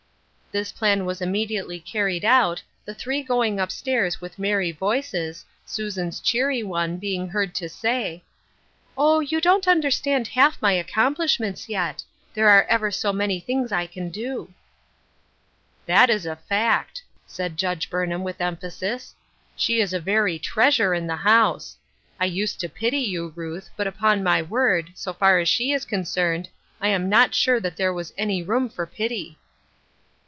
[0.53, 6.19] This plan was immediately carried out, the three going up stairs with merry voices, Susan's
[6.19, 8.21] cheery one being heard to say:"
[8.97, 12.03] Oh, you don't understand half my accom plishments yet;
[12.33, 14.53] there are ever so many things I can do.""
[15.85, 19.15] That is a fact," said Judge Burnham, with emphasis."
[19.55, 21.77] She is a very treasure in the house.
[22.19, 25.85] I used to pity you, Ruth, but, upon my word, so far as she is
[25.85, 26.49] concerned,
[26.81, 29.37] I am not sure that there was any room for pity."